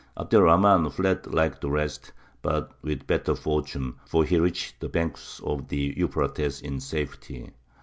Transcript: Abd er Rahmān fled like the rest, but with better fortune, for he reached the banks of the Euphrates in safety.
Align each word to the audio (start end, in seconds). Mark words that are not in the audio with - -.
Abd 0.17 0.33
er 0.33 0.39
Rahmān 0.39 0.91
fled 0.91 1.27
like 1.27 1.61
the 1.61 1.69
rest, 1.69 2.11
but 2.41 2.71
with 2.81 3.05
better 3.05 3.35
fortune, 3.35 3.99
for 4.07 4.23
he 4.25 4.39
reached 4.39 4.79
the 4.79 4.89
banks 4.89 5.39
of 5.43 5.67
the 5.67 5.93
Euphrates 5.95 6.59
in 6.59 6.79
safety. 6.79 7.51